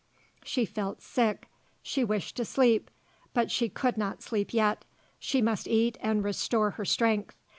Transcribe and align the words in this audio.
_"She 0.43 0.65
felt 0.65 0.99
sick. 1.03 1.47
She 1.83 2.03
wished 2.03 2.35
to 2.37 2.43
sleep. 2.43 2.89
But 3.35 3.51
she 3.51 3.69
could 3.69 3.97
not 3.99 4.23
sleep 4.23 4.51
yet. 4.51 4.83
She 5.19 5.43
must 5.43 5.67
eat 5.67 5.95
and 6.01 6.23
restore 6.23 6.71
her 6.71 6.85
strength. 6.85 7.35